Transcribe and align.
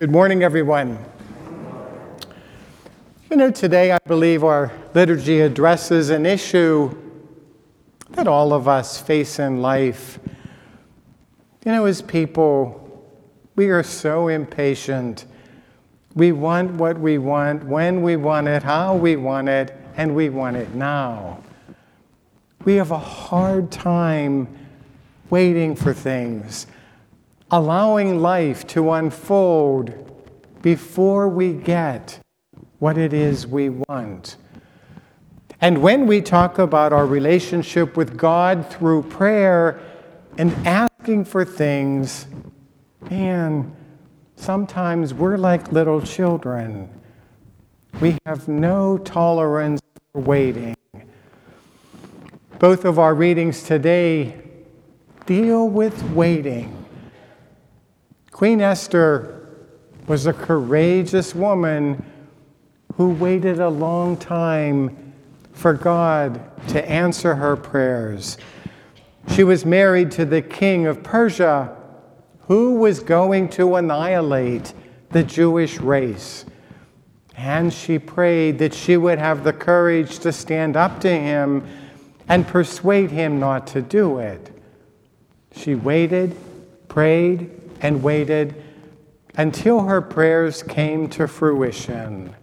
Good 0.00 0.10
morning, 0.10 0.42
everyone. 0.42 0.98
You 3.30 3.36
know, 3.36 3.52
today 3.52 3.92
I 3.92 3.98
believe 4.04 4.42
our 4.42 4.72
liturgy 4.92 5.40
addresses 5.40 6.10
an 6.10 6.26
issue 6.26 6.92
that 8.10 8.26
all 8.26 8.52
of 8.52 8.66
us 8.66 9.00
face 9.00 9.38
in 9.38 9.62
life. 9.62 10.18
You 11.64 11.70
know, 11.70 11.84
as 11.84 12.02
people, 12.02 13.06
we 13.54 13.68
are 13.68 13.84
so 13.84 14.26
impatient. 14.26 15.26
We 16.16 16.32
want 16.32 16.72
what 16.72 16.98
we 16.98 17.18
want, 17.18 17.62
when 17.62 18.02
we 18.02 18.16
want 18.16 18.48
it, 18.48 18.64
how 18.64 18.96
we 18.96 19.14
want 19.14 19.48
it, 19.48 19.76
and 19.96 20.16
we 20.16 20.28
want 20.28 20.56
it 20.56 20.74
now. 20.74 21.40
We 22.64 22.74
have 22.74 22.90
a 22.90 22.98
hard 22.98 23.70
time 23.70 24.48
waiting 25.30 25.76
for 25.76 25.94
things 25.94 26.66
allowing 27.54 28.20
life 28.20 28.66
to 28.66 28.90
unfold 28.90 29.94
before 30.60 31.28
we 31.28 31.52
get 31.52 32.18
what 32.80 32.98
it 32.98 33.12
is 33.12 33.46
we 33.46 33.68
want. 33.68 34.36
And 35.60 35.80
when 35.80 36.08
we 36.08 36.20
talk 36.20 36.58
about 36.58 36.92
our 36.92 37.06
relationship 37.06 37.96
with 37.96 38.16
God 38.16 38.68
through 38.68 39.04
prayer 39.04 39.80
and 40.36 40.52
asking 40.66 41.26
for 41.26 41.44
things, 41.44 42.26
man, 43.08 43.72
sometimes 44.34 45.14
we're 45.14 45.36
like 45.36 45.70
little 45.70 46.00
children. 46.02 46.90
We 48.00 48.18
have 48.26 48.48
no 48.48 48.98
tolerance 48.98 49.80
for 50.12 50.22
waiting. 50.22 50.74
Both 52.58 52.84
of 52.84 52.98
our 52.98 53.14
readings 53.14 53.62
today 53.62 54.42
deal 55.24 55.68
with 55.68 56.02
waiting. 56.10 56.83
Queen 58.34 58.60
Esther 58.60 59.48
was 60.08 60.26
a 60.26 60.32
courageous 60.32 61.36
woman 61.36 62.04
who 62.96 63.10
waited 63.10 63.60
a 63.60 63.68
long 63.68 64.16
time 64.16 65.14
for 65.52 65.72
God 65.72 66.40
to 66.66 66.84
answer 66.90 67.36
her 67.36 67.54
prayers. 67.54 68.36
She 69.28 69.44
was 69.44 69.64
married 69.64 70.10
to 70.10 70.24
the 70.24 70.42
king 70.42 70.88
of 70.88 71.04
Persia, 71.04 71.76
who 72.48 72.74
was 72.74 72.98
going 72.98 73.50
to 73.50 73.76
annihilate 73.76 74.74
the 75.10 75.22
Jewish 75.22 75.78
race. 75.78 76.44
And 77.36 77.72
she 77.72 78.00
prayed 78.00 78.58
that 78.58 78.74
she 78.74 78.96
would 78.96 79.20
have 79.20 79.44
the 79.44 79.52
courage 79.52 80.18
to 80.18 80.32
stand 80.32 80.76
up 80.76 81.00
to 81.02 81.08
him 81.08 81.64
and 82.28 82.48
persuade 82.48 83.12
him 83.12 83.38
not 83.38 83.68
to 83.68 83.80
do 83.80 84.18
it. 84.18 84.50
She 85.54 85.76
waited, 85.76 86.36
prayed, 86.88 87.60
and 87.84 88.02
waited 88.02 88.54
until 89.36 89.80
her 89.80 90.00
prayers 90.00 90.62
came 90.62 91.06
to 91.06 91.28
fruition. 91.28 92.34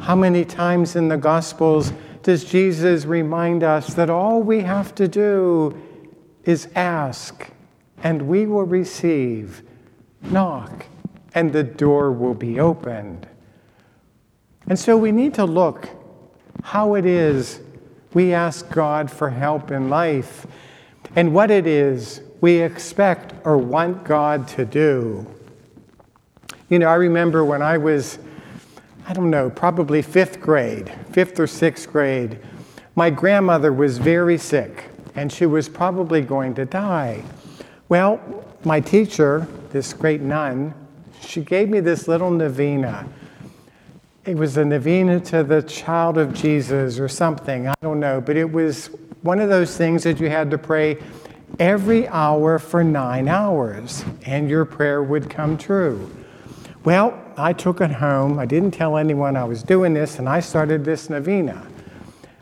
How 0.00 0.16
many 0.16 0.44
times 0.44 0.96
in 0.96 1.06
the 1.06 1.16
Gospels 1.16 1.92
does 2.24 2.44
Jesus 2.44 3.04
remind 3.04 3.62
us 3.62 3.94
that 3.94 4.10
all 4.10 4.42
we 4.42 4.62
have 4.62 4.96
to 4.96 5.06
do 5.06 5.80
is 6.44 6.68
ask 6.74 7.48
and 8.02 8.22
we 8.22 8.46
will 8.46 8.64
receive, 8.64 9.62
knock 10.22 10.86
and 11.32 11.52
the 11.52 11.62
door 11.62 12.10
will 12.10 12.34
be 12.34 12.58
opened? 12.58 13.28
And 14.66 14.76
so 14.76 14.96
we 14.96 15.12
need 15.12 15.34
to 15.34 15.44
look 15.44 15.88
how 16.64 16.96
it 16.96 17.06
is 17.06 17.60
we 18.12 18.34
ask 18.34 18.68
God 18.70 19.08
for 19.08 19.30
help 19.30 19.70
in 19.70 19.88
life 19.88 20.48
and 21.14 21.32
what 21.32 21.52
it 21.52 21.68
is 21.68 22.22
we 22.40 22.60
expect 22.60 23.34
or 23.44 23.58
want 23.58 24.04
God 24.04 24.46
to 24.48 24.64
do. 24.64 25.26
You 26.68 26.78
know, 26.78 26.88
I 26.88 26.94
remember 26.94 27.44
when 27.44 27.62
I 27.62 27.78
was, 27.78 28.18
I 29.06 29.12
don't 29.12 29.30
know, 29.30 29.50
probably 29.50 30.02
fifth 30.02 30.40
grade, 30.40 30.92
fifth 31.12 31.38
or 31.38 31.46
sixth 31.46 31.90
grade, 31.90 32.38
my 32.94 33.10
grandmother 33.10 33.72
was 33.72 33.98
very 33.98 34.38
sick 34.38 34.90
and 35.14 35.32
she 35.32 35.46
was 35.46 35.68
probably 35.68 36.20
going 36.20 36.54
to 36.54 36.64
die. 36.64 37.22
Well, 37.88 38.20
my 38.64 38.80
teacher, 38.80 39.46
this 39.70 39.92
great 39.92 40.20
nun, 40.20 40.74
she 41.20 41.40
gave 41.40 41.68
me 41.68 41.80
this 41.80 42.08
little 42.08 42.30
novena. 42.30 43.08
It 44.24 44.36
was 44.36 44.56
a 44.56 44.64
novena 44.64 45.20
to 45.20 45.44
the 45.44 45.62
child 45.62 46.18
of 46.18 46.34
Jesus 46.34 46.98
or 46.98 47.08
something, 47.08 47.68
I 47.68 47.74
don't 47.80 48.00
know, 48.00 48.20
but 48.20 48.36
it 48.36 48.50
was 48.50 48.90
one 49.22 49.40
of 49.40 49.48
those 49.48 49.76
things 49.76 50.02
that 50.02 50.18
you 50.18 50.28
had 50.28 50.50
to 50.50 50.58
pray 50.58 50.98
every 51.58 52.06
hour 52.08 52.58
for 52.58 52.84
nine 52.84 53.28
hours, 53.28 54.04
and 54.24 54.48
your 54.48 54.64
prayer 54.64 55.02
would 55.02 55.30
come 55.30 55.56
true. 55.56 56.10
Well, 56.84 57.18
I 57.36 57.52
took 57.52 57.80
it 57.80 57.90
home. 57.90 58.38
I 58.38 58.46
didn't 58.46 58.70
tell 58.70 58.96
anyone 58.96 59.36
I 59.36 59.44
was 59.44 59.62
doing 59.62 59.94
this, 59.94 60.18
and 60.18 60.28
I 60.28 60.40
started 60.40 60.84
this 60.84 61.10
novena. 61.10 61.66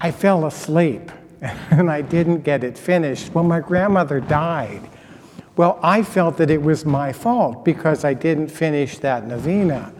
I 0.00 0.10
fell 0.10 0.46
asleep, 0.46 1.10
and 1.40 1.90
I 1.90 2.02
didn't 2.02 2.42
get 2.42 2.62
it 2.62 2.76
finished. 2.76 3.34
Well, 3.34 3.44
my 3.44 3.60
grandmother 3.60 4.20
died. 4.20 4.82
Well, 5.56 5.80
I 5.82 6.02
felt 6.02 6.36
that 6.36 6.50
it 6.50 6.60
was 6.60 6.84
my 6.84 7.12
fault 7.12 7.64
because 7.64 8.04
I 8.04 8.12
didn't 8.12 8.48
finish 8.48 8.98
that 8.98 9.26
novena. 9.26 9.92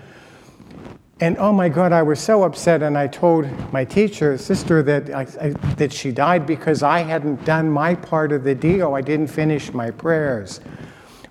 And 1.18 1.38
oh 1.38 1.50
my 1.50 1.70
God, 1.70 1.92
I 1.92 2.02
was 2.02 2.20
so 2.20 2.42
upset. 2.42 2.82
And 2.82 2.96
I 2.98 3.06
told 3.06 3.46
my 3.72 3.84
teacher, 3.84 4.36
sister, 4.36 4.82
that, 4.82 5.08
I, 5.10 5.26
I, 5.40 5.50
that 5.76 5.92
she 5.92 6.12
died 6.12 6.46
because 6.46 6.82
I 6.82 7.00
hadn't 7.00 7.44
done 7.46 7.70
my 7.70 7.94
part 7.94 8.32
of 8.32 8.44
the 8.44 8.54
deal. 8.54 8.94
I 8.94 9.00
didn't 9.00 9.28
finish 9.28 9.72
my 9.72 9.90
prayers. 9.90 10.60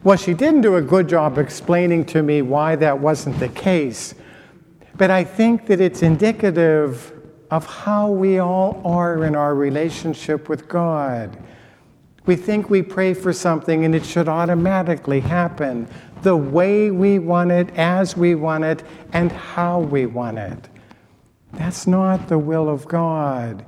Well, 0.03 0.17
she 0.17 0.33
didn't 0.33 0.61
do 0.61 0.75
a 0.75 0.81
good 0.81 1.07
job 1.07 1.37
explaining 1.37 2.05
to 2.05 2.23
me 2.23 2.41
why 2.41 2.75
that 2.77 2.99
wasn't 2.99 3.39
the 3.39 3.49
case. 3.49 4.15
But 4.97 5.11
I 5.11 5.23
think 5.23 5.67
that 5.67 5.79
it's 5.79 6.01
indicative 6.01 7.11
of 7.51 7.67
how 7.67 8.09
we 8.09 8.39
all 8.39 8.81
are 8.85 9.23
in 9.23 9.35
our 9.35 9.53
relationship 9.53 10.49
with 10.49 10.67
God. 10.67 11.37
We 12.25 12.35
think 12.35 12.69
we 12.69 12.81
pray 12.81 13.13
for 13.13 13.33
something 13.33 13.85
and 13.85 13.93
it 13.93 14.05
should 14.05 14.27
automatically 14.27 15.19
happen 15.19 15.87
the 16.23 16.35
way 16.35 16.89
we 16.89 17.19
want 17.19 17.51
it, 17.51 17.69
as 17.75 18.17
we 18.17 18.33
want 18.33 18.63
it, 18.63 18.83
and 19.13 19.31
how 19.31 19.79
we 19.79 20.07
want 20.07 20.39
it. 20.39 20.69
That's 21.53 21.85
not 21.85 22.27
the 22.27 22.39
will 22.39 22.67
of 22.67 22.87
God. 22.87 23.63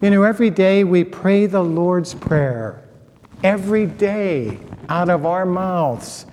You 0.00 0.10
know, 0.10 0.22
every 0.22 0.48
day 0.48 0.82
we 0.82 1.04
pray 1.04 1.44
the 1.44 1.62
Lord's 1.62 2.14
Prayer. 2.14 2.82
Every 3.44 3.84
day 3.86 4.58
out 4.88 5.10
of 5.10 5.26
our 5.26 5.44
mouths 5.44 6.24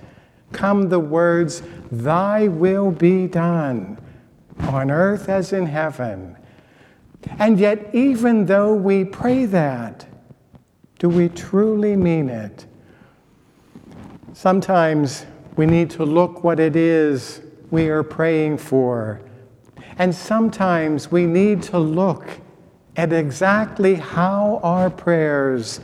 come 0.52 0.88
the 0.88 0.98
words, 0.98 1.62
Thy 1.90 2.48
will 2.48 2.90
be 2.90 3.26
done, 3.26 3.98
on 4.60 4.90
earth 4.90 5.28
as 5.28 5.52
in 5.52 5.66
heaven. 5.66 6.36
And 7.38 7.58
yet, 7.58 7.90
even 7.94 8.46
though 8.46 8.72
we 8.74 9.04
pray 9.04 9.44
that, 9.46 10.06
do 10.98 11.08
we 11.08 11.28
truly 11.28 11.94
mean 11.96 12.28
it? 12.28 12.66
Sometimes 14.32 15.26
we 15.56 15.66
need 15.66 15.90
to 15.90 16.04
look 16.04 16.44
what 16.44 16.60
it 16.60 16.76
is 16.76 17.40
we 17.70 17.88
are 17.88 18.02
praying 18.02 18.58
for. 18.58 19.20
And 19.98 20.14
sometimes 20.14 21.10
we 21.10 21.26
need 21.26 21.62
to 21.64 21.78
look 21.78 22.28
at 22.96 23.12
exactly 23.12 23.96
how 23.96 24.60
our 24.62 24.90
prayers 24.90 25.80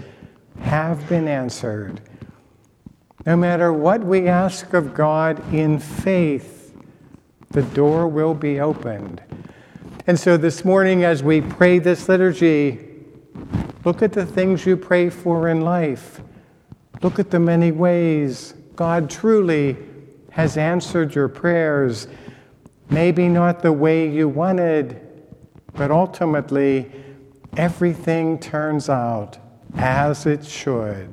have 0.61 1.09
been 1.09 1.29
answered. 1.29 2.01
No 3.27 3.37
matter 3.37 3.73
what 3.73 4.05
we 4.05 4.29
ask 4.29 4.73
of 4.73 4.95
God 4.95 5.53
in 5.53 5.79
faith, 5.79 6.75
the 7.51 7.63
door 7.63 8.09
will 8.09 8.35
be 8.35 8.61
opened. 8.61 9.23
And 10.07 10.19
so 10.19 10.37
this 10.37 10.65
morning, 10.65 11.05
as 11.05 11.23
we 11.23 11.41
pray 11.41 11.79
this 11.79 12.09
liturgy, 12.09 12.94
look 13.85 14.03
at 14.03 14.13
the 14.13 14.27
things 14.27 14.67
you 14.67 14.77
pray 14.77 15.11
for 15.11 15.49
in 15.49 15.61
life 15.61 16.21
Look 17.05 17.19
at 17.19 17.31
the 17.31 17.39
many 17.39 17.71
ways 17.71 18.55
God 18.77 19.11
truly 19.11 19.77
has 20.31 20.57
answered 20.57 21.15
your 21.15 21.29
prayers. 21.29 22.09
Maybe 22.89 23.29
not 23.29 23.61
the 23.61 23.75
way 23.75 24.09
you 24.09 24.27
wanted, 24.27 25.01
but 25.75 25.91
ultimately, 25.91 26.91
everything 27.59 28.39
turns 28.39 28.89
out 28.89 29.37
as 29.77 30.25
it 30.25 30.47
should. 30.47 31.11